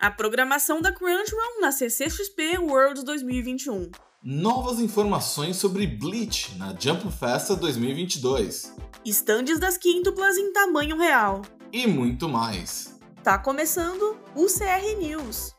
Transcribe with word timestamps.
A 0.00 0.10
programação 0.10 0.80
da 0.80 0.90
Crunchyroll 0.90 1.60
na 1.60 1.70
CCXP 1.70 2.56
World 2.56 3.04
2021. 3.04 3.90
Novas 4.24 4.80
informações 4.80 5.56
sobre 5.56 5.86
Bleach 5.86 6.56
na 6.56 6.74
Jump 6.74 7.12
Festa 7.12 7.54
2022. 7.54 8.74
Estandes 9.04 9.60
das 9.60 9.76
quíntuplas 9.76 10.38
em 10.38 10.54
tamanho 10.54 10.96
real. 10.96 11.42
E 11.70 11.86
muito 11.86 12.30
mais. 12.30 12.98
Tá 13.22 13.36
começando 13.36 14.16
o 14.34 14.46
CR 14.46 14.98
News. 14.98 15.54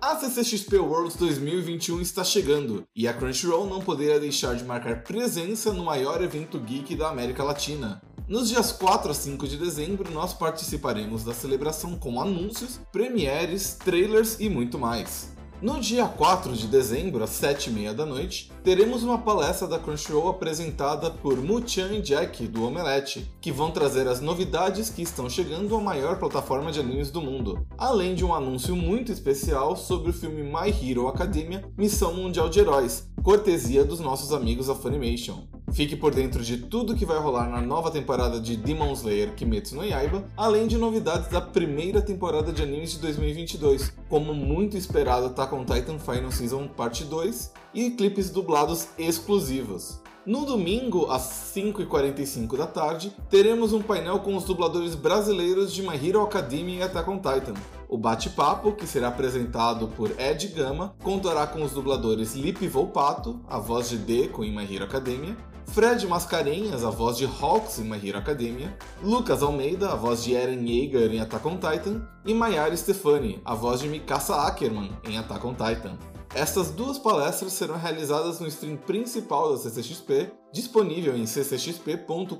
A 0.00 0.16
CCXP 0.16 0.78
Worlds 0.78 1.16
2021 1.16 2.00
está 2.00 2.24
chegando 2.24 2.84
e 2.96 3.06
a 3.06 3.12
Crunchyroll 3.12 3.66
não 3.66 3.82
poderia 3.82 4.18
deixar 4.18 4.54
de 4.54 4.64
marcar 4.64 5.02
presença 5.02 5.74
no 5.74 5.84
maior 5.84 6.22
evento 6.22 6.58
geek 6.58 6.96
da 6.96 7.10
América 7.10 7.44
Latina. 7.44 8.00
Nos 8.28 8.48
dias 8.48 8.72
4 8.72 9.12
a 9.12 9.14
5 9.14 9.46
de 9.46 9.56
dezembro, 9.56 10.10
nós 10.10 10.34
participaremos 10.34 11.22
da 11.22 11.32
celebração 11.32 11.96
com 11.96 12.20
anúncios, 12.20 12.80
premieres, 12.90 13.74
trailers 13.74 14.40
e 14.40 14.50
muito 14.50 14.76
mais. 14.76 15.32
No 15.62 15.78
dia 15.78 16.08
4 16.08 16.52
de 16.52 16.66
dezembro, 16.66 17.22
às 17.22 17.30
7h30 17.30 17.94
da 17.94 18.04
noite, 18.04 18.50
teremos 18.64 19.04
uma 19.04 19.16
palestra 19.16 19.68
da 19.68 19.78
Crunchyroll 19.78 20.28
apresentada 20.28 21.08
por 21.08 21.36
Mu-chan 21.36 21.92
e 21.92 22.02
Jack, 22.02 22.48
do 22.48 22.64
Omelete, 22.64 23.30
que 23.40 23.52
vão 23.52 23.70
trazer 23.70 24.08
as 24.08 24.20
novidades 24.20 24.90
que 24.90 25.02
estão 25.02 25.30
chegando 25.30 25.76
à 25.76 25.80
maior 25.80 26.18
plataforma 26.18 26.72
de 26.72 26.80
animes 26.80 27.12
do 27.12 27.22
mundo, 27.22 27.64
além 27.78 28.16
de 28.16 28.24
um 28.24 28.34
anúncio 28.34 28.74
muito 28.74 29.12
especial 29.12 29.76
sobre 29.76 30.10
o 30.10 30.12
filme 30.12 30.42
My 30.42 30.68
Hero 30.68 31.06
Academia 31.06 31.64
Missão 31.78 32.12
Mundial 32.12 32.48
de 32.48 32.58
Heróis, 32.58 33.08
cortesia 33.22 33.84
dos 33.84 34.00
nossos 34.00 34.32
amigos 34.32 34.66
da 34.66 34.74
Funimation. 34.74 35.46
Fique 35.76 35.94
por 35.94 36.14
dentro 36.14 36.42
de 36.42 36.56
tudo 36.56 36.96
que 36.96 37.04
vai 37.04 37.18
rolar 37.18 37.50
na 37.50 37.60
nova 37.60 37.90
temporada 37.90 38.40
de 38.40 38.56
Demon 38.56 38.94
Slayer 38.94 39.34
Kimetsu 39.34 39.76
no 39.76 39.84
Yaiba, 39.84 40.24
além 40.34 40.66
de 40.66 40.78
novidades 40.78 41.28
da 41.28 41.38
primeira 41.38 42.00
temporada 42.00 42.50
de 42.50 42.62
animes 42.62 42.92
de 42.92 43.00
2022, 43.00 43.92
como 44.08 44.32
muito 44.32 44.74
esperado 44.74 45.26
Attack 45.26 45.54
on 45.54 45.66
Titan 45.66 45.98
Final 45.98 46.32
Season 46.32 46.66
Parte 46.66 47.04
2 47.04 47.52
e 47.74 47.90
clipes 47.90 48.30
dublados 48.30 48.88
exclusivos. 48.96 50.00
No 50.24 50.46
domingo, 50.46 51.10
às 51.10 51.52
5h45 51.54 52.56
da 52.56 52.66
tarde, 52.66 53.14
teremos 53.28 53.74
um 53.74 53.82
painel 53.82 54.20
com 54.20 54.34
os 54.34 54.44
dubladores 54.44 54.94
brasileiros 54.94 55.74
de 55.74 55.82
My 55.82 55.94
Hero 56.02 56.22
Academia 56.22 56.78
e 56.78 56.82
Attack 56.84 57.10
on 57.10 57.18
Titan. 57.18 57.54
O 57.86 57.98
bate-papo, 57.98 58.72
que 58.72 58.86
será 58.86 59.08
apresentado 59.08 59.88
por 59.88 60.10
Ed 60.18 60.48
Gama, 60.48 60.96
contará 61.04 61.46
com 61.46 61.62
os 61.62 61.72
dubladores 61.72 62.34
Lipe 62.34 62.66
Volpato, 62.66 63.38
a 63.46 63.58
voz 63.58 63.90
de 63.90 63.98
Deco 63.98 64.42
em 64.42 64.56
My 64.56 64.64
Hero 64.64 64.84
Academia, 64.84 65.36
Fred 65.68 66.06
Mascarenhas, 66.06 66.84
a 66.84 66.90
voz 66.90 67.16
de 67.16 67.26
Hawks 67.26 67.78
em 67.78 67.84
My 67.84 67.96
Hero 67.96 68.18
Academia, 68.18 68.76
Lucas 69.02 69.42
Almeida, 69.42 69.90
a 69.90 69.94
voz 69.94 70.24
de 70.24 70.34
Eren 70.34 70.66
Yeager 70.66 71.12
em 71.12 71.20
Attack 71.20 71.46
on 71.46 71.58
Titan, 71.58 72.08
e 72.24 72.32
Mayara 72.32 72.76
Stefani, 72.76 73.40
a 73.44 73.54
voz 73.54 73.80
de 73.80 73.88
Mikasa 73.88 74.36
Ackerman 74.46 74.90
em 75.04 75.18
Attack 75.18 75.46
on 75.46 75.54
Titan. 75.54 75.98
Estas 76.34 76.70
duas 76.70 76.98
palestras 76.98 77.52
serão 77.52 77.78
realizadas 77.78 78.40
no 78.40 78.46
stream 78.46 78.76
principal 78.76 79.52
da 79.52 79.58
CCXP, 79.58 80.32
disponível 80.52 81.16
em 81.16 81.24
ccxp.com.br. 81.24 82.36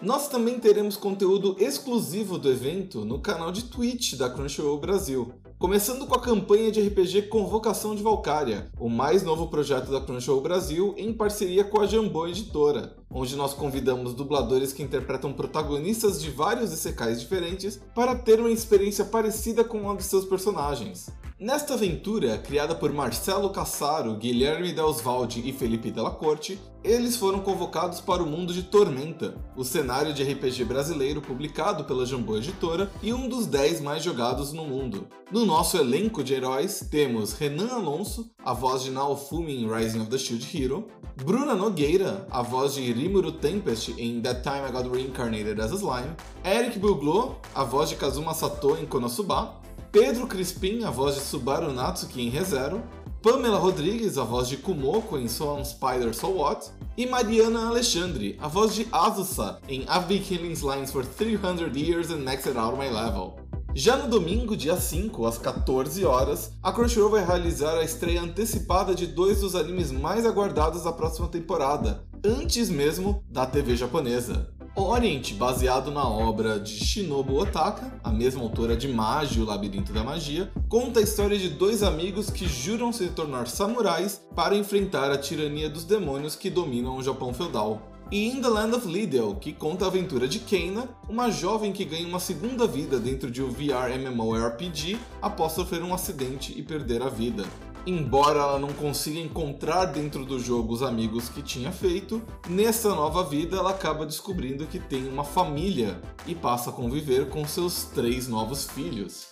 Nós 0.00 0.28
também 0.28 0.58
teremos 0.58 0.96
conteúdo 0.96 1.56
exclusivo 1.58 2.38
do 2.38 2.50
evento 2.50 3.04
no 3.04 3.20
canal 3.20 3.50
de 3.50 3.64
Twitch 3.64 4.14
da 4.14 4.28
Crunchyroll 4.28 4.78
Brasil. 4.78 5.32
Começando 5.64 6.06
com 6.06 6.14
a 6.14 6.20
campanha 6.20 6.70
de 6.70 6.86
RPG 6.86 7.22
Convocação 7.22 7.94
de 7.94 8.02
Valkyria, 8.02 8.70
o 8.78 8.90
mais 8.90 9.22
novo 9.22 9.48
projeto 9.48 9.90
da 9.90 9.98
Crunchyroll 9.98 10.42
Brasil 10.42 10.94
em 10.98 11.10
parceria 11.10 11.64
com 11.64 11.80
a 11.80 11.86
Jambô 11.86 12.26
Editora, 12.26 12.94
onde 13.10 13.34
nós 13.34 13.54
convidamos 13.54 14.12
dubladores 14.12 14.74
que 14.74 14.82
interpretam 14.82 15.32
protagonistas 15.32 16.20
de 16.20 16.28
vários 16.28 16.70
isekais 16.70 17.18
diferentes 17.18 17.80
para 17.94 18.14
ter 18.14 18.40
uma 18.40 18.50
experiência 18.50 19.06
parecida 19.06 19.64
com 19.64 19.90
a 19.90 19.96
de 19.96 20.02
seus 20.02 20.26
personagens. 20.26 21.08
Nesta 21.36 21.74
aventura, 21.74 22.38
criada 22.38 22.76
por 22.76 22.92
Marcelo 22.92 23.50
Cassaro, 23.50 24.14
Guilherme 24.14 24.72
Delsvalde 24.72 25.42
e 25.44 25.52
Felipe 25.52 25.90
Della 25.90 26.12
Corte, 26.12 26.60
eles 26.84 27.16
foram 27.16 27.40
convocados 27.40 28.00
para 28.00 28.22
o 28.22 28.26
mundo 28.26 28.54
de 28.54 28.62
Tormenta, 28.62 29.34
o 29.56 29.64
cenário 29.64 30.14
de 30.14 30.22
RPG 30.22 30.64
brasileiro 30.64 31.20
publicado 31.20 31.82
pela 31.84 32.06
Jambô 32.06 32.36
Editora 32.36 32.88
e 33.02 33.12
um 33.12 33.28
dos 33.28 33.46
10 33.46 33.80
mais 33.80 34.04
jogados 34.04 34.52
no 34.52 34.64
mundo. 34.64 35.08
No 35.28 35.44
nosso 35.44 35.76
elenco 35.76 36.22
de 36.22 36.34
heróis 36.34 36.86
temos 36.88 37.32
Renan 37.32 37.68
Alonso, 37.68 38.30
a 38.44 38.52
voz 38.52 38.84
de 38.84 38.92
Naofumi 38.92 39.56
em 39.56 39.68
Rising 39.68 40.02
of 40.02 40.10
the 40.10 40.18
Shield 40.18 40.56
Hero, 40.56 40.86
Bruna 41.16 41.56
Nogueira, 41.56 42.28
a 42.30 42.42
voz 42.42 42.74
de 42.74 42.92
Rimuru 42.92 43.32
Tempest 43.32 43.92
em 43.98 44.20
That 44.20 44.42
Time 44.42 44.68
I 44.68 44.70
Got 44.70 44.88
Reincarnated 44.88 45.60
as 45.60 45.72
a 45.72 45.76
Slime, 45.76 46.14
Eric 46.44 46.78
Buglo, 46.78 47.40
a 47.52 47.64
voz 47.64 47.88
de 47.88 47.96
Kazuma 47.96 48.34
Sato 48.34 48.76
em 48.76 48.86
Konosuba, 48.86 49.63
Pedro 49.90 50.26
Crispim, 50.26 50.84
a 50.84 50.90
voz 50.90 51.14
de 51.14 51.20
Subaru 51.20 51.72
Natsuki 51.72 52.20
em 52.20 52.28
ReZero, 52.28 52.82
Pamela 53.22 53.58
Rodrigues, 53.58 54.18
a 54.18 54.22
voz 54.22 54.48
de 54.48 54.58
Kumoko 54.58 55.16
em 55.16 55.28
So 55.28 55.54
On 55.54 55.64
Spider 55.64 56.14
So 56.14 56.28
What, 56.28 56.70
e 56.96 57.06
Mariana 57.06 57.68
Alexandre, 57.68 58.38
a 58.40 58.48
voz 58.48 58.74
de 58.74 58.86
Azusa 58.92 59.60
em 59.68 59.82
I've 59.82 60.06
Been 60.06 60.20
Killing 60.20 60.52
Slimes 60.52 60.92
for 60.92 61.06
300 61.06 61.74
Years 61.74 62.10
and 62.10 62.18
Maxed 62.18 62.56
Out 62.56 62.76
My 62.78 62.90
Level. 62.90 63.36
Já 63.76 63.96
no 63.96 64.08
domingo, 64.08 64.56
dia 64.56 64.76
5, 64.76 65.26
às 65.26 65.36
14 65.36 66.04
horas, 66.04 66.52
a 66.62 66.70
Crunchyroll 66.70 67.10
vai 67.10 67.24
realizar 67.24 67.76
a 67.76 67.82
estreia 67.82 68.22
antecipada 68.22 68.94
de 68.94 69.04
dois 69.04 69.40
dos 69.40 69.56
animes 69.56 69.90
mais 69.90 70.24
aguardados 70.24 70.84
da 70.84 70.92
próxima 70.92 71.26
temporada, 71.26 72.04
antes 72.24 72.70
mesmo 72.70 73.24
da 73.28 73.44
TV 73.44 73.74
japonesa. 73.74 74.53
Orient, 74.76 75.34
baseado 75.34 75.92
na 75.92 76.04
obra 76.04 76.58
de 76.58 76.72
Shinobu 76.72 77.38
Otaka, 77.38 77.92
a 78.02 78.10
mesma 78.10 78.42
autora 78.42 78.76
de 78.76 78.88
Magi, 78.88 79.40
o 79.40 79.44
Labirinto 79.44 79.92
da 79.92 80.02
Magia, 80.02 80.50
conta 80.68 80.98
a 80.98 81.02
história 81.02 81.38
de 81.38 81.48
dois 81.48 81.84
amigos 81.84 82.28
que 82.28 82.48
juram 82.48 82.92
se 82.92 83.06
tornar 83.06 83.46
samurais 83.46 84.20
para 84.34 84.56
enfrentar 84.56 85.12
a 85.12 85.18
tirania 85.18 85.70
dos 85.70 85.84
demônios 85.84 86.34
que 86.34 86.50
dominam 86.50 86.96
o 86.96 87.02
Japão 87.04 87.32
feudal. 87.32 87.82
E 88.10 88.26
In 88.28 88.42
the 88.42 88.48
Land 88.48 88.74
of 88.74 88.88
Liddell, 88.88 89.36
que 89.36 89.52
conta 89.52 89.84
a 89.84 89.88
aventura 89.88 90.26
de 90.26 90.40
Keina, 90.40 90.88
uma 91.08 91.30
jovem 91.30 91.72
que 91.72 91.84
ganha 91.84 92.08
uma 92.08 92.18
segunda 92.18 92.66
vida 92.66 92.98
dentro 92.98 93.30
de 93.30 93.44
um 93.44 93.50
VR 93.50 93.92
MMORPG 93.96 94.98
após 95.22 95.52
sofrer 95.52 95.84
um 95.84 95.94
acidente 95.94 96.52
e 96.56 96.62
perder 96.64 97.00
a 97.00 97.08
vida. 97.08 97.44
Embora 97.86 98.38
ela 98.38 98.58
não 98.58 98.72
consiga 98.72 99.18
encontrar 99.18 99.84
dentro 99.84 100.24
do 100.24 100.38
jogo 100.40 100.72
os 100.72 100.82
amigos 100.82 101.28
que 101.28 101.42
tinha 101.42 101.70
feito, 101.70 102.22
nessa 102.48 102.94
nova 102.94 103.22
vida 103.22 103.58
ela 103.58 103.70
acaba 103.70 104.06
descobrindo 104.06 104.66
que 104.66 104.78
tem 104.78 105.06
uma 105.06 105.22
família 105.22 106.00
e 106.26 106.34
passa 106.34 106.70
a 106.70 106.72
conviver 106.72 107.28
com 107.28 107.46
seus 107.46 107.84
três 107.84 108.26
novos 108.26 108.64
filhos. 108.70 109.28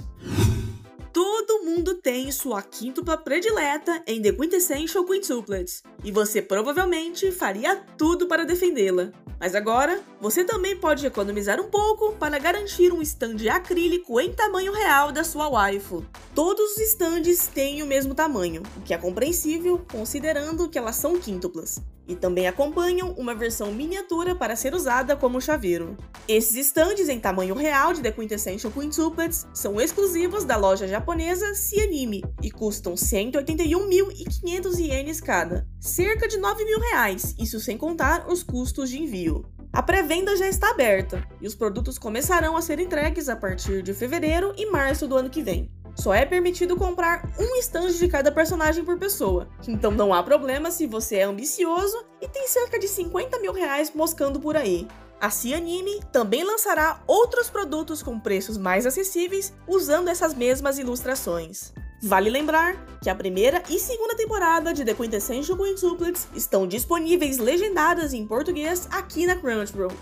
Todo 1.15 1.65
mundo 1.65 1.95
tem 1.95 2.31
sua 2.31 2.63
quíntupla 2.63 3.17
predileta 3.17 4.03
em 4.07 4.21
The 4.21 4.33
Quintessential 4.33 5.05
Quintuplets, 5.05 5.83
e 6.05 6.13
você 6.13 6.43
provavelmente 6.43 7.31
faria 7.31 7.77
tudo 7.97 8.27
para 8.27 8.45
defendê-la. 8.45 9.13
Mas 9.43 9.57
agora, 9.57 10.01
você 10.21 10.45
também 10.45 10.77
pode 10.77 11.05
economizar 11.05 11.61
um 11.61 11.69
pouco 11.69 12.13
para 12.13 12.39
garantir 12.39 12.93
um 12.93 13.03
stand 13.03 13.39
acrílico 13.51 14.21
em 14.21 14.33
tamanho 14.33 14.73
real 14.73 15.11
da 15.11 15.25
sua 15.25 15.49
waifu. 15.49 16.07
Todos 16.33 16.77
os 16.77 16.79
stands 16.79 17.49
têm 17.49 17.83
o 17.83 17.87
mesmo 17.87 18.15
tamanho, 18.15 18.63
o 18.77 18.83
que 18.83 18.95
é 18.95 18.99
compreensível 18.99 19.85
considerando 19.91 20.69
que 20.69 20.79
elas 20.79 20.95
são 20.95 21.19
quíntuplas 21.19 21.83
e 22.13 22.17
também 22.17 22.47
acompanham 22.47 23.13
uma 23.13 23.35
versão 23.35 23.73
miniatura 23.73 24.35
para 24.35 24.55
ser 24.55 24.75
usada 24.75 25.17
como 25.17 25.41
chaveiro. 25.41 25.97
Esses 26.29 26.55
estandes 26.57 27.09
em 27.09 27.19
tamanho 27.19 27.55
real 27.55 27.93
de 27.93 28.03
The 28.03 28.13
Quintessential 28.13 28.73
Quintuplets 28.73 29.47
são 29.55 29.81
exclusivos 29.81 30.45
da 30.45 30.57
loja 30.57 30.87
japonesa 30.87 31.55
Cianime 31.55 32.23
e 32.43 32.51
custam 32.51 32.95
181.500 32.95 34.79
ienes 34.79 35.21
cada, 35.21 35.67
cerca 35.81 36.29
de 36.29 36.37
9 36.37 36.65
mil 36.65 36.79
reais, 36.79 37.35
isso 37.39 37.59
sem 37.59 37.77
contar 37.77 38.29
os 38.29 38.43
custos 38.43 38.91
de 38.91 39.01
envio. 39.01 39.45
A 39.73 39.83
pré-venda 39.83 40.37
já 40.37 40.47
está 40.47 40.71
aberta 40.71 41.27
e 41.41 41.47
os 41.47 41.55
produtos 41.55 41.99
começarão 41.99 42.59
a 42.59 42.63
ser 42.63 42.79
entregues 42.79 43.31
a 43.31 43.37
partir 43.37 43.83
de 43.83 43.95
fevereiro 43.95 44.53
e 44.59 44.71
março 44.71 45.09
do 45.09 45.17
ano 45.17 45.31
que 45.31 45.43
vem. 45.43 45.71
Só 45.95 46.13
é 46.15 46.25
permitido 46.25 46.77
comprar 46.77 47.29
um 47.39 47.57
estande 47.57 47.99
de 47.99 48.09
cada 48.09 48.33
personagem 48.33 48.85
por 48.85 48.99
pessoa, 48.99 49.49
então 49.69 49.91
não 49.91 50.13
há 50.13 50.23
problema 50.23 50.71
se 50.71 50.87
você 50.87 51.17
é 51.17 51.23
ambicioso 51.23 52.05
e 52.21 52.27
tem 52.27 52.49
cerca 52.49 52.79
de 52.79 52.89
50 52.89 53.39
mil 53.39 53.53
reais 53.53 53.93
moscando 53.95 54.41
por 54.41 54.57
aí. 54.57 54.89
A 55.21 55.31
Cianime 55.31 56.01
também 56.11 56.43
lançará 56.43 57.01
outros 57.07 57.49
produtos 57.49 58.03
com 58.03 58.19
preços 58.19 58.59
mais 58.59 58.87
acessíveis 58.87 59.53
usando 59.69 60.09
essas 60.09 60.35
mesmas 60.35 60.79
ilustrações. 60.79 61.73
Vale 62.03 62.29
lembrar 62.29 62.75
que 63.01 63.09
a 63.09 63.15
primeira 63.15 63.63
e 63.71 63.79
segunda 63.79 64.17
temporada 64.17 64.75
de 64.75 64.85
The 64.85 64.95
Quintessential 64.95 65.57
Quintuplets 65.57 66.27
estão 66.35 66.67
disponíveis 66.67 67.39
legendadas 67.39 68.13
em 68.13 68.27
português 68.27 68.89
aqui 68.91 69.25
na 69.25 69.37
Crunchyroll. 69.37 69.93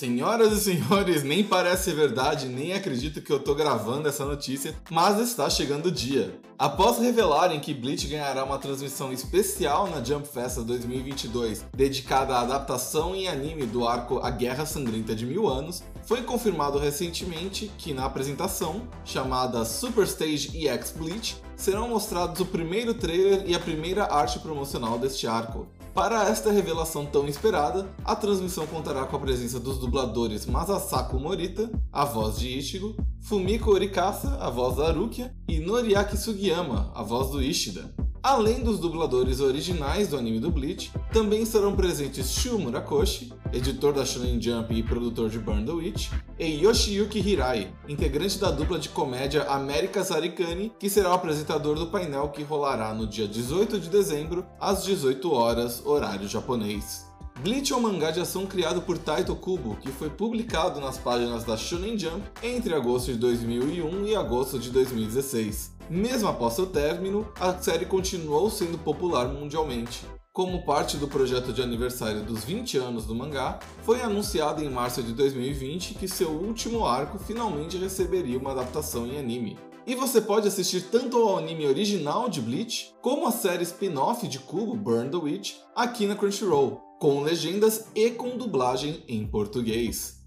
Senhoras 0.00 0.52
e 0.52 0.60
senhores, 0.62 1.22
nem 1.22 1.44
parece 1.44 1.92
verdade, 1.92 2.48
nem 2.48 2.72
acredito 2.72 3.20
que 3.20 3.30
eu 3.30 3.38
tô 3.38 3.54
gravando 3.54 4.08
essa 4.08 4.24
notícia, 4.24 4.74
mas 4.90 5.20
está 5.20 5.50
chegando 5.50 5.88
o 5.88 5.92
dia. 5.92 6.40
Após 6.58 6.96
revelarem 6.96 7.60
que 7.60 7.74
Bleach 7.74 8.06
ganhará 8.06 8.42
uma 8.42 8.56
transmissão 8.56 9.12
especial 9.12 9.90
na 9.90 10.02
Jump 10.02 10.26
Festa 10.26 10.62
2022, 10.62 11.66
dedicada 11.76 12.34
à 12.34 12.40
adaptação 12.40 13.14
em 13.14 13.28
anime 13.28 13.66
do 13.66 13.86
arco 13.86 14.20
A 14.20 14.30
Guerra 14.30 14.64
Sangrenta 14.64 15.14
de 15.14 15.26
Mil 15.26 15.46
Anos, 15.46 15.82
foi 16.06 16.22
confirmado 16.22 16.78
recentemente 16.78 17.70
que 17.76 17.92
na 17.92 18.06
apresentação, 18.06 18.88
chamada 19.04 19.66
Super 19.66 20.04
Stage 20.06 20.66
EX 20.66 20.92
Bleach, 20.92 21.36
serão 21.54 21.90
mostrados 21.90 22.40
o 22.40 22.46
primeiro 22.46 22.94
trailer 22.94 23.44
e 23.46 23.54
a 23.54 23.60
primeira 23.60 24.06
arte 24.06 24.38
promocional 24.38 24.98
deste 24.98 25.26
arco. 25.26 25.68
Para 25.94 26.28
esta 26.28 26.52
revelação 26.52 27.04
tão 27.04 27.26
esperada, 27.26 27.90
a 28.04 28.14
transmissão 28.14 28.64
contará 28.66 29.04
com 29.04 29.16
a 29.16 29.20
presença 29.20 29.58
dos 29.58 29.78
dubladores 29.78 30.46
Masasako 30.46 31.18
Morita, 31.18 31.68
a 31.92 32.04
voz 32.04 32.38
de 32.38 32.48
Ichigo, 32.48 32.96
Fumiko 33.20 33.72
Orikasa, 33.72 34.36
a 34.36 34.48
voz 34.48 34.76
da 34.76 34.86
Arukia, 34.86 35.34
e 35.48 35.58
Noriaki 35.58 36.16
Sugiyama, 36.16 36.92
a 36.94 37.02
voz 37.02 37.30
do 37.30 37.42
Ishida. 37.42 37.92
Além 38.22 38.62
dos 38.62 38.78
dubladores 38.78 39.40
originais 39.40 40.08
do 40.08 40.16
anime 40.16 40.38
do 40.38 40.50
Bleach, 40.50 40.92
também 41.12 41.42
estarão 41.42 41.74
presentes 41.74 42.30
Shu 42.30 42.58
Murakoshi, 42.58 43.32
editor 43.52 43.92
da 43.92 44.04
Shonen 44.04 44.40
Jump 44.40 44.72
e 44.72 44.82
produtor 44.82 45.28
de 45.28 45.38
Burn 45.38 45.64
the 45.64 45.72
Witch, 45.72 46.10
e 46.38 46.46
Yoshiyuki 46.62 47.18
Hirai, 47.18 47.72
integrante 47.88 48.38
da 48.38 48.50
dupla 48.50 48.78
de 48.78 48.88
comédia 48.88 49.44
América 49.44 50.04
Sarikani, 50.04 50.72
que 50.78 50.88
será 50.88 51.10
o 51.10 51.14
apresentador 51.14 51.76
do 51.76 51.88
painel 51.88 52.28
que 52.28 52.42
rolará 52.42 52.94
no 52.94 53.06
dia 53.06 53.26
18 53.26 53.80
de 53.80 53.88
dezembro, 53.88 54.46
às 54.60 54.84
18 54.84 55.32
horas, 55.32 55.84
horário 55.84 56.28
japonês. 56.28 57.10
Bleach 57.42 57.72
é 57.72 57.76
um 57.76 57.80
mangá 57.80 58.10
de 58.10 58.20
ação 58.20 58.46
criado 58.46 58.82
por 58.82 58.98
Taito 58.98 59.34
Kubo, 59.34 59.76
que 59.76 59.90
foi 59.90 60.10
publicado 60.10 60.78
nas 60.78 60.98
páginas 60.98 61.42
da 61.42 61.56
Shonen 61.56 61.98
Jump 61.98 62.22
entre 62.42 62.74
agosto 62.74 63.12
de 63.12 63.18
2001 63.18 64.06
e 64.06 64.14
agosto 64.14 64.58
de 64.58 64.70
2016. 64.70 65.72
Mesmo 65.88 66.28
após 66.28 66.52
seu 66.54 66.66
término, 66.66 67.26
a 67.40 67.54
série 67.54 67.86
continuou 67.86 68.50
sendo 68.50 68.76
popular 68.76 69.26
mundialmente. 69.26 70.04
Como 70.32 70.64
parte 70.64 70.96
do 70.96 71.08
projeto 71.08 71.52
de 71.52 71.60
aniversário 71.60 72.22
dos 72.22 72.44
20 72.44 72.78
anos 72.78 73.04
do 73.04 73.16
mangá, 73.16 73.58
foi 73.82 74.00
anunciado 74.00 74.62
em 74.62 74.70
março 74.70 75.02
de 75.02 75.12
2020 75.12 75.94
que 75.94 76.06
seu 76.06 76.30
último 76.30 76.86
arco 76.86 77.18
finalmente 77.18 77.76
receberia 77.76 78.38
uma 78.38 78.52
adaptação 78.52 79.08
em 79.08 79.18
anime. 79.18 79.58
E 79.84 79.96
você 79.96 80.20
pode 80.20 80.46
assistir 80.46 80.82
tanto 80.82 81.16
ao 81.16 81.36
anime 81.36 81.66
original 81.66 82.28
de 82.28 82.40
Bleach, 82.40 82.94
como 83.02 83.26
a 83.26 83.32
série 83.32 83.64
spin-off 83.64 84.28
de 84.28 84.38
Kubo 84.38 84.76
Burn 84.76 85.10
the 85.10 85.16
Witch 85.16 85.54
aqui 85.74 86.06
na 86.06 86.14
Crunchyroll, 86.14 86.80
com 87.00 87.22
legendas 87.22 87.88
e 87.92 88.10
com 88.10 88.36
dublagem 88.36 89.02
em 89.08 89.26
português. 89.26 90.19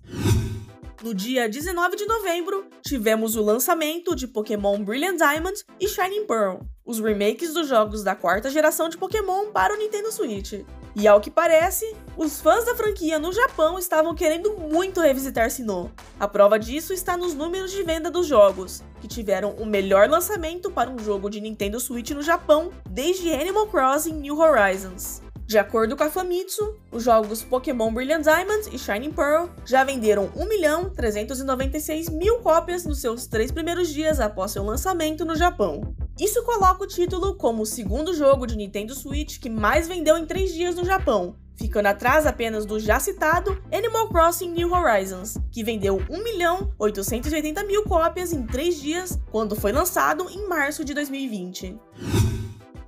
No 1.04 1.14
dia 1.14 1.50
19 1.50 1.98
de 1.98 2.06
novembro, 2.06 2.66
tivemos 2.82 3.36
o 3.36 3.44
lançamento 3.44 4.16
de 4.16 4.26
Pokémon 4.26 4.82
Brilliant 4.82 5.18
Diamond 5.18 5.62
e 5.78 5.86
Shining 5.86 6.26
Pearl, 6.26 6.62
os 6.86 7.02
remakes 7.02 7.54
dos 7.54 7.68
jogos 7.68 8.06
da 8.06 8.16
quarta 8.16 8.50
geração 8.50 8.88
de 8.88 8.98
Pokémon 8.98 9.52
para 9.52 9.74
o 9.74 9.78
Nintendo 9.78 10.10
Switch. 10.14 10.64
E 10.96 11.06
ao 11.06 11.20
que 11.20 11.30
parece, 11.30 11.94
os 12.16 12.40
fãs 12.40 12.64
da 12.64 12.74
franquia 12.74 13.20
no 13.20 13.34
Japão 13.34 13.78
estavam 13.78 14.16
querendo 14.16 14.54
muito 14.58 15.02
revisitar 15.02 15.52
Sinnoh. 15.52 15.92
A 16.18 16.26
prova 16.26 16.58
disso 16.58 16.94
está 16.94 17.18
nos 17.18 17.34
números 17.34 17.74
de 17.74 17.84
venda 17.84 18.10
dos 18.10 18.26
jogos, 18.26 18.82
que 19.02 19.08
tiveram 19.08 19.52
o 19.58 19.66
melhor 19.66 20.10
lançamento 20.10 20.72
para 20.72 20.90
um 20.90 21.00
jogo 21.00 21.30
de 21.30 21.42
Nintendo 21.42 21.82
Switch 21.82 22.12
no 22.12 22.22
Japão 22.22 22.72
desde 22.90 23.30
Animal 23.30 23.68
Crossing 23.68 24.14
New 24.14 24.40
Horizons. 24.40 25.22
De 25.46 25.58
acordo 25.58 25.98
com 25.98 26.04
a 26.04 26.10
Famitsu, 26.10 26.80
os 26.92 27.04
jogos 27.04 27.44
Pokémon 27.44 27.94
Brilliant 27.94 28.24
Diamond 28.24 28.70
e 28.72 28.80
Shining 28.80 29.12
Pearl 29.12 29.50
já 29.66 29.84
venderam 29.84 30.30
1.396.000 30.30 32.12
mil 32.12 32.38
cópias 32.40 32.86
nos 32.86 33.02
seus 33.02 33.28
três 33.28 33.52
primeiros 33.52 33.90
dias 33.90 34.20
após 34.20 34.52
seu 34.52 34.64
lançamento 34.64 35.26
no 35.26 35.36
Japão. 35.36 35.96
Isso 36.20 36.44
coloca 36.44 36.84
o 36.84 36.88
título 36.88 37.36
como 37.36 37.64
o 37.64 37.66
segundo 37.66 38.14
jogo 38.14 38.48
de 38.48 38.56
Nintendo 38.56 38.96
Switch 38.96 39.40
que 39.40 39.50
mais 39.50 39.88
vendeu 39.88 40.18
em 40.18 40.26
três 40.26 40.54
dias 40.54 40.76
no 40.76 40.86
Japão, 40.86 41.36
ficando 41.56 41.88
atrás 41.88 42.26
apenas 42.26 42.66
do 42.66 42.80
já 42.80 43.00
citado 43.00 43.62
Animal 43.72 44.08
Crossing 44.10 44.52
New 44.52 44.72
Horizons, 44.72 45.38
que 45.52 45.64
vendeu 45.64 45.98
1.880.000 45.98 47.68
mil 47.68 47.84
cópias 47.84 48.32
em 48.32 48.46
três 48.46 48.80
dias 48.80 49.20
quando 49.30 49.56
foi 49.56 49.72
lançado 49.72 50.30
em 50.30 50.48
março 50.48 50.86
de 50.86 50.94
2020. 50.94 51.78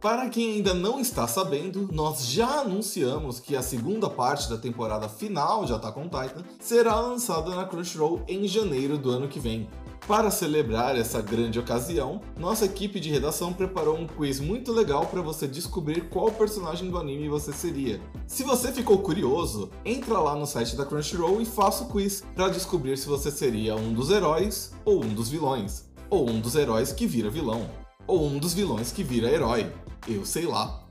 Para 0.05 0.29
quem 0.29 0.57
ainda 0.57 0.71
não 0.71 0.99
está 0.99 1.27
sabendo, 1.27 1.89
nós 1.91 2.27
já 2.27 2.59
anunciamos 2.59 3.39
que 3.39 3.55
a 3.55 3.63
segunda 3.63 4.07
parte 4.07 4.47
da 4.47 4.55
temporada 4.55 5.09
final 5.09 5.65
de 5.65 5.73
Attack 5.73 5.97
on 5.97 6.03
Titan 6.03 6.43
será 6.59 6.99
lançada 6.99 7.55
na 7.55 7.65
Crunchyroll 7.65 8.21
em 8.27 8.47
janeiro 8.47 8.99
do 8.99 9.09
ano 9.09 9.27
que 9.27 9.39
vem. 9.39 9.67
Para 10.07 10.29
celebrar 10.29 10.95
essa 10.95 11.23
grande 11.23 11.57
ocasião, 11.57 12.21
nossa 12.37 12.65
equipe 12.65 12.99
de 12.99 13.09
redação 13.09 13.51
preparou 13.51 13.97
um 13.97 14.05
quiz 14.05 14.39
muito 14.39 14.71
legal 14.71 15.07
para 15.07 15.23
você 15.23 15.47
descobrir 15.47 16.07
qual 16.07 16.31
personagem 16.31 16.87
do 16.87 16.99
anime 16.99 17.27
você 17.27 17.51
seria. 17.51 17.99
Se 18.27 18.43
você 18.43 18.71
ficou 18.71 18.99
curioso, 18.99 19.71
entra 19.83 20.19
lá 20.19 20.35
no 20.35 20.45
site 20.45 20.75
da 20.75 20.85
Crunchyroll 20.85 21.41
e 21.41 21.45
faça 21.45 21.83
o 21.83 21.87
quiz 21.87 22.23
para 22.35 22.49
descobrir 22.49 22.95
se 22.95 23.07
você 23.07 23.31
seria 23.31 23.75
um 23.75 23.91
dos 23.91 24.11
heróis 24.11 24.71
ou 24.85 25.03
um 25.03 25.15
dos 25.15 25.29
vilões, 25.29 25.85
ou 26.11 26.29
um 26.29 26.39
dos 26.39 26.53
heróis 26.53 26.91
que 26.91 27.07
vira 27.07 27.27
vilão, 27.27 27.67
ou 28.07 28.25
um 28.25 28.37
dos 28.37 28.53
vilões 28.53 28.91
que 28.91 29.03
vira 29.03 29.29
herói. 29.29 29.71
Eu 30.07 30.25
sei 30.25 30.45
lá. 30.45 30.83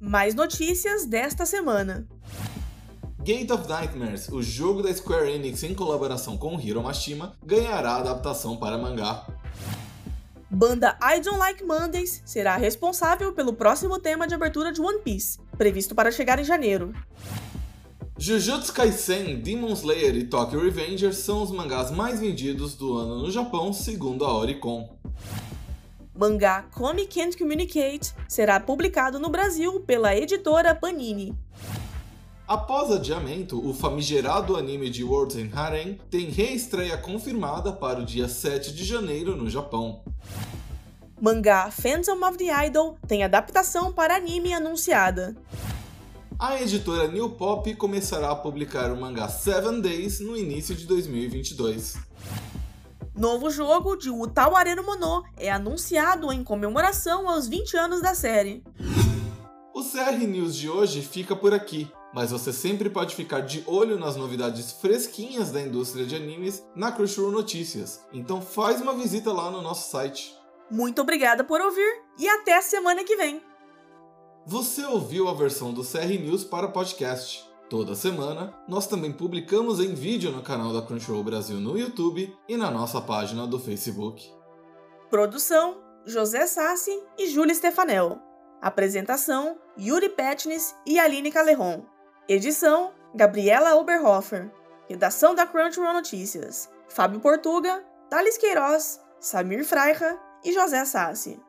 Mais 0.00 0.34
notícias 0.34 1.04
desta 1.04 1.44
semana. 1.44 2.08
Gate 3.22 3.50
of 3.50 3.68
Nightmares, 3.68 4.28
o 4.28 4.42
jogo 4.42 4.82
da 4.82 4.92
Square 4.94 5.30
Enix 5.30 5.62
em 5.62 5.74
colaboração 5.74 6.38
com 6.38 6.58
Hiro 6.58 6.82
Mashima, 6.82 7.36
ganhará 7.44 7.96
adaptação 7.96 8.56
para 8.56 8.78
mangá. 8.78 9.26
Banda 10.50 10.98
I 11.02 11.20
Don't 11.20 11.38
Like 11.38 11.62
Mondays 11.62 12.22
será 12.24 12.56
responsável 12.56 13.32
pelo 13.34 13.52
próximo 13.52 13.98
tema 13.98 14.26
de 14.26 14.34
abertura 14.34 14.72
de 14.72 14.80
One 14.80 15.00
Piece, 15.00 15.38
previsto 15.56 15.94
para 15.94 16.10
chegar 16.10 16.38
em 16.38 16.44
janeiro. 16.44 16.94
Jujutsu 18.18 18.72
Kaisen, 18.72 19.40
Demon 19.40 19.72
Slayer 19.74 20.16
e 20.16 20.24
Tokyo 20.24 20.60
Revengers 20.60 21.18
são 21.18 21.42
os 21.42 21.50
mangás 21.50 21.90
mais 21.90 22.20
vendidos 22.20 22.74
do 22.74 22.96
ano 22.96 23.18
no 23.18 23.30
Japão, 23.30 23.72
segundo 23.72 24.24
a 24.24 24.34
Oricon 24.36 24.99
mangá 26.20 26.66
Come 26.74 27.06
Can't 27.06 27.34
Communicate 27.34 28.12
será 28.28 28.60
publicado 28.60 29.18
no 29.18 29.30
Brasil 29.30 29.80
pela 29.80 30.14
editora 30.14 30.74
Panini. 30.74 31.34
Após 32.46 32.90
adiamento, 32.90 33.66
o 33.66 33.72
famigerado 33.72 34.54
anime 34.54 34.90
de 34.90 35.02
Words 35.02 35.36
in 35.36 35.50
Harem 35.54 35.98
tem 36.10 36.28
reestreia 36.28 36.98
confirmada 36.98 37.72
para 37.72 38.00
o 38.00 38.04
dia 38.04 38.28
7 38.28 38.74
de 38.74 38.84
janeiro 38.84 39.34
no 39.34 39.48
Japão. 39.48 40.02
Mangá 41.18 41.70
Phantom 41.70 42.22
of 42.28 42.36
the 42.36 42.66
Idol 42.66 42.98
tem 43.08 43.24
adaptação 43.24 43.90
para 43.90 44.16
anime 44.16 44.52
anunciada. 44.52 45.34
A 46.38 46.60
editora 46.60 47.08
New 47.08 47.30
Pop 47.30 47.74
começará 47.76 48.30
a 48.30 48.36
publicar 48.36 48.92
o 48.92 49.00
mangá 49.00 49.26
Seven 49.28 49.80
Days 49.80 50.20
no 50.20 50.36
início 50.36 50.74
de 50.74 50.84
2022. 50.86 51.96
Novo 53.20 53.50
jogo 53.50 53.96
de 53.96 54.08
Utaware 54.08 54.74
no 54.74 54.82
Mono 54.82 55.22
é 55.36 55.50
anunciado 55.50 56.32
em 56.32 56.42
comemoração 56.42 57.28
aos 57.28 57.46
20 57.46 57.76
anos 57.76 58.00
da 58.00 58.14
série. 58.14 58.64
O 59.74 59.82
CR 59.84 60.26
News 60.26 60.56
de 60.56 60.70
hoje 60.70 61.02
fica 61.02 61.36
por 61.36 61.52
aqui, 61.52 61.92
mas 62.14 62.30
você 62.30 62.50
sempre 62.50 62.88
pode 62.88 63.14
ficar 63.14 63.40
de 63.40 63.62
olho 63.66 63.98
nas 63.98 64.16
novidades 64.16 64.72
fresquinhas 64.72 65.52
da 65.52 65.60
indústria 65.60 66.06
de 66.06 66.16
animes 66.16 66.64
na 66.74 66.90
Crunchyroll 66.90 67.30
Notícias. 67.30 68.00
Então 68.10 68.40
faz 68.40 68.80
uma 68.80 68.94
visita 68.94 69.30
lá 69.30 69.50
no 69.50 69.60
nosso 69.60 69.90
site. 69.90 70.34
Muito 70.70 71.02
obrigada 71.02 71.44
por 71.44 71.60
ouvir 71.60 72.02
e 72.18 72.26
até 72.26 72.56
a 72.56 72.62
semana 72.62 73.04
que 73.04 73.16
vem. 73.16 73.42
Você 74.46 74.82
ouviu 74.86 75.28
a 75.28 75.34
versão 75.34 75.74
do 75.74 75.84
CR 75.84 76.08
News 76.18 76.42
para 76.42 76.68
podcast. 76.68 77.49
Toda 77.70 77.94
semana, 77.94 78.52
nós 78.66 78.88
também 78.88 79.12
publicamos 79.12 79.78
em 79.78 79.94
vídeo 79.94 80.32
no 80.32 80.42
canal 80.42 80.72
da 80.72 80.82
Crunchyroll 80.82 81.22
Brasil 81.22 81.60
no 81.60 81.78
YouTube 81.78 82.36
e 82.48 82.56
na 82.56 82.68
nossa 82.68 83.00
página 83.00 83.46
do 83.46 83.60
Facebook. 83.60 84.28
Produção: 85.08 85.80
José 86.04 86.48
Sassi 86.48 86.90
e 87.16 87.28
Júlia 87.28 87.54
Stefanel. 87.54 88.18
Apresentação: 88.60 89.56
Yuri 89.78 90.08
Petnis 90.08 90.74
e 90.84 90.98
Aline 90.98 91.30
Calerron. 91.30 91.86
Edição: 92.28 92.90
Gabriela 93.14 93.76
Oberhofer. 93.76 94.50
Redação 94.88 95.32
da 95.32 95.46
Crunchyroll 95.46 95.92
Notícias: 95.92 96.68
Fábio 96.88 97.20
Portuga, 97.20 97.84
Thales 98.10 98.36
Queiroz, 98.36 99.00
Samir 99.20 99.64
Freira 99.64 100.18
e 100.44 100.52
José 100.52 100.84
Sassi. 100.84 101.40